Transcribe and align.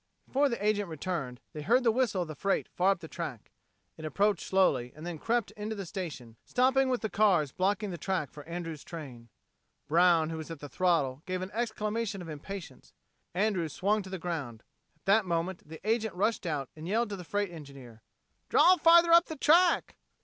Before 0.25 0.49
the 0.49 0.65
agent 0.65 0.89
returned, 0.89 1.41
they 1.53 1.61
heard 1.61 1.83
the 1.83 1.91
whistle 1.91 2.23
of 2.23 2.27
the 2.27 2.33
freight 2.33 2.67
far 2.73 2.89
up 2.89 3.01
the 3.01 3.07
track. 3.07 3.51
It 3.97 4.03
approached 4.03 4.47
slowly, 4.47 4.91
and 4.95 5.05
then 5.05 5.19
crept 5.19 5.51
into 5.51 5.75
the 5.75 5.85
station, 5.85 6.37
stopping 6.43 6.89
with 6.89 7.01
the 7.01 7.07
cars 7.09 7.51
blocking 7.51 7.91
the 7.91 7.99
track 7.99 8.31
for 8.31 8.43
Andrews' 8.45 8.83
train. 8.83 9.29
Brown, 9.87 10.31
who 10.31 10.37
was 10.37 10.49
at 10.49 10.59
the 10.59 10.67
throttle, 10.67 11.21
gave 11.27 11.43
an 11.43 11.51
exclamation 11.51 12.19
of 12.19 12.29
impatience. 12.29 12.93
Andrews 13.35 13.73
swung 13.73 14.01
to 14.01 14.09
the 14.09 14.17
ground. 14.17 14.63
At 14.95 15.05
that 15.05 15.25
moment 15.25 15.69
the 15.69 15.79
agent 15.87 16.15
rushed 16.15 16.47
out, 16.47 16.69
and 16.75 16.87
yelled 16.87 17.09
to 17.09 17.15
the 17.15 17.23
freight 17.23 17.51
engineer, 17.51 18.01
"Draw 18.49 18.77
farther 18.77 19.11
up 19.11 19.27
the 19.27 19.35
track." 19.35 19.97